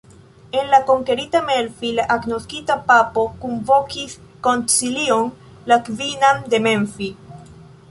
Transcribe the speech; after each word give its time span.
En 0.59 0.69
la 0.69 0.77
konkerita 0.85 1.41
Melfi 1.49 1.91
la 1.99 2.05
agnoskita 2.15 2.77
papo 2.87 3.27
kunvokis 3.45 4.17
koncilion, 4.49 5.31
la 5.73 5.81
kvinan 5.91 6.45
de 6.55 6.65
Melfi. 6.71 7.15